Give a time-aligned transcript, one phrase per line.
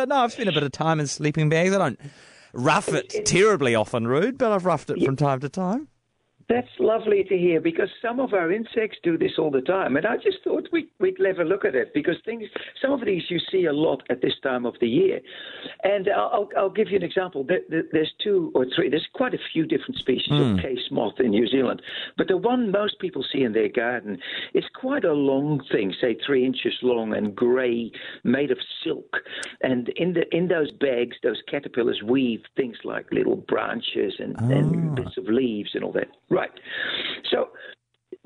[0.00, 1.74] But no, I've spent a bit of time in sleeping bags.
[1.74, 2.00] I don't
[2.54, 5.88] rough it terribly often, Ruud, but I've roughed it from time to time.
[6.50, 10.04] That's lovely to hear because some of our insects do this all the time, and
[10.04, 12.42] I just thought we, would never look at it because things,
[12.82, 15.20] some of these you see a lot at this time of the year,
[15.84, 17.46] and I'll, I'll give you an example.
[17.46, 18.90] There's two or three.
[18.90, 20.40] There's quite a few different species mm.
[20.40, 20.66] of hmm.
[20.66, 21.82] case moth in New Zealand,
[22.18, 24.18] but the one most people see in their garden
[24.52, 27.92] is quite a long thing, say three inches long and grey,
[28.24, 29.18] made of silk,
[29.62, 34.50] and in the in those bags, those caterpillars weave things like little branches and, oh.
[34.50, 36.08] and bits of leaves and all that.
[36.28, 36.39] Right.
[37.30, 37.48] So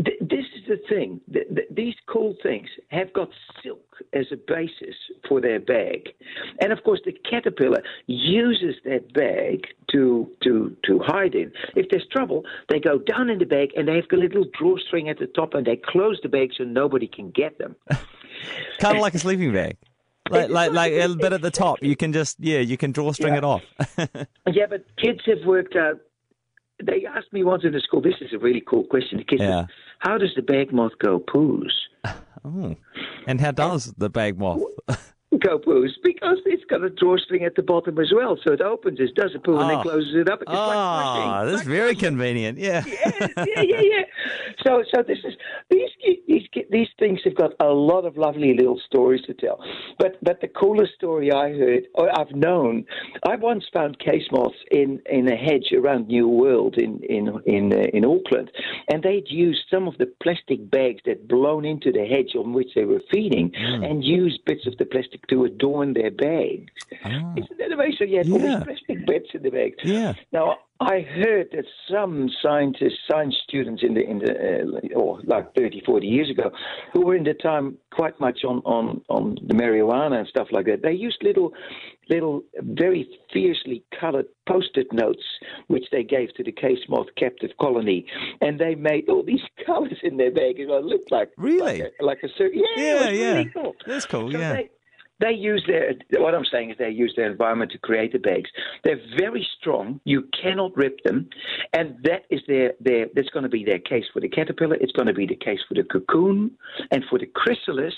[0.05, 1.21] th- this is the thing.
[1.33, 3.29] Th- th- these cool things have got
[3.63, 3.81] silk
[4.13, 4.97] as a basis
[5.29, 6.09] for their bag,
[6.61, 11.53] and of course the caterpillar uses that bag to to to hide in.
[11.77, 15.09] If there's trouble, they go down in the bag and they have a little drawstring
[15.09, 17.77] at the top, and they close the bag so nobody can get them.
[18.79, 19.77] kind of like a sleeping bag
[20.31, 21.83] like like like a bit at the top.
[21.83, 23.39] You can just yeah, you can drawstring yeah.
[23.39, 23.63] it off.
[24.53, 26.01] yeah, but kids have worked out
[26.83, 28.01] they asked me once in the school.
[28.01, 29.19] This is a really cool question.
[29.19, 29.63] The kids yeah.
[29.63, 29.69] said,
[30.01, 31.73] "How does the bag moth go poos?"
[32.47, 32.77] Oh,
[33.27, 34.61] and how does the bag moth?
[35.39, 38.39] go poos because it's got a drawstring at the bottom as well.
[38.45, 39.61] So it opens, it does a poo, oh.
[39.61, 39.83] and then ah.
[39.83, 40.43] closes it up.
[40.43, 42.59] It's oh, like that's very convenient.
[42.59, 42.85] Yeah.
[42.87, 44.03] yeah, yeah, yeah, yeah.
[44.65, 45.35] So, so this is
[45.71, 45.91] these
[46.75, 49.59] these things have got a lot of lovely little stories to tell.
[49.99, 52.85] But but the coolest story I heard or I've known,
[53.27, 57.73] I once found case moths in in a hedge around New World in in in
[57.73, 58.51] uh, in Auckland,
[58.91, 62.73] and they'd used some of the plastic bags that blown into the hedge on which
[62.75, 63.89] they were feeding, mm.
[63.89, 66.73] and used bits of the plastic to adorn their bags.
[67.05, 67.35] Oh.
[67.37, 67.97] Isn't that amazing?
[67.99, 68.35] So you have yeah.
[68.35, 69.79] all these plastic bits in the bags.
[69.85, 70.15] Yeah.
[70.33, 75.55] Now I heard that some scientists, science students in the in the uh, or like
[75.55, 76.51] 30, 40 years ago,
[76.93, 80.67] who were in the time quite much on on on the marijuana and stuff like
[80.67, 81.53] that, they used little
[82.11, 85.25] little very fiercely colored post-it notes
[85.69, 88.05] which they gave to the case moth captive colony,
[88.43, 90.59] and they made all these colors in their bag.
[90.59, 93.33] It looked like really like a, like a yeah, yeah, yeah.
[93.33, 93.75] Really cool.
[93.87, 94.31] That's cool.
[94.31, 94.53] So yeah.
[94.53, 94.71] They,
[95.21, 98.51] they use their what I'm saying is they use their environment to create the bags.
[98.83, 100.01] They're very strong.
[100.05, 101.29] You cannot rip them,
[101.73, 104.77] and that is their their that's going to be their case for the caterpillar.
[104.77, 106.51] It's going to be the case for the cocoon
[106.91, 107.95] and for the chrysalis,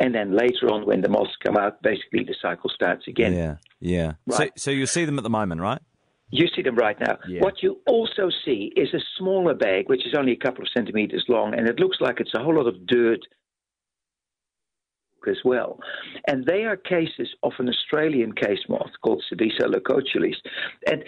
[0.00, 3.32] and then later on when the moths come out, basically the cycle starts again.
[3.32, 4.12] Yeah, yeah.
[4.26, 4.52] Right.
[4.56, 5.80] So, so you see them at the moment, right?
[6.30, 7.18] You see them right now.
[7.28, 7.40] Yeah.
[7.40, 11.24] What you also see is a smaller bag, which is only a couple of centimeters
[11.28, 13.20] long, and it looks like it's a whole lot of dirt
[15.28, 15.78] as well.
[16.28, 20.36] And they are cases of an Australian case moth called Cebysa leucotelus.
[20.86, 21.04] And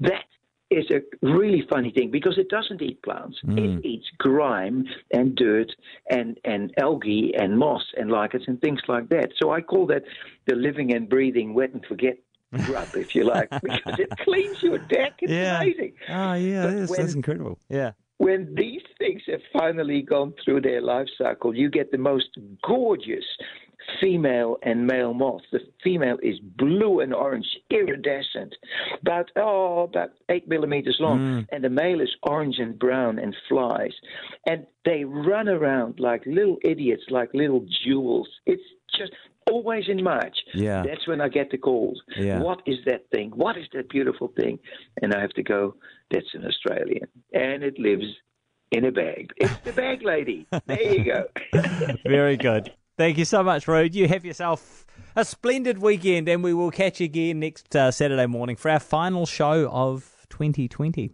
[0.00, 0.24] that
[0.70, 3.38] is a really funny thing because it doesn't eat plants.
[3.44, 3.78] Mm.
[3.78, 5.70] It eats grime and dirt
[6.10, 9.32] and, and algae and moss and lichens and things like that.
[9.40, 10.04] So I call that
[10.46, 12.16] the living and breathing wet and forget
[12.64, 15.14] grub, if you like, because it cleans your deck.
[15.20, 15.60] It's yeah.
[15.60, 15.92] amazing.
[16.08, 17.58] Oh, yeah, that's, when, that's incredible.
[17.68, 22.28] Yeah when these things have finally gone through their life cycle, you get the most
[22.64, 23.24] gorgeous
[24.00, 25.42] female and male moth.
[25.50, 28.54] The female is blue and orange, iridescent,
[29.00, 31.46] about oh about eight millimeters long, mm.
[31.50, 33.94] and the male is orange and brown and flies,
[34.46, 38.28] and they run around like little idiots, like little jewels.
[38.46, 38.62] It's
[38.96, 39.12] just
[39.50, 40.36] always in March.
[40.54, 42.00] Yeah, that's when I get the calls.
[42.16, 42.40] Yeah.
[42.40, 43.30] what is that thing?
[43.34, 44.58] What is that beautiful thing?
[45.00, 45.76] And I have to go.
[46.10, 48.04] That's an Australian, and it lives
[48.70, 49.32] in a bag.
[49.36, 50.46] It's the bag lady.
[50.66, 51.24] There you go.
[52.06, 52.72] Very good.
[52.98, 53.94] Thank you so much, Ruud.
[53.94, 54.84] You have yourself
[55.16, 58.80] a splendid weekend, and we will catch you again next uh, Saturday morning for our
[58.80, 61.12] final show of 2020.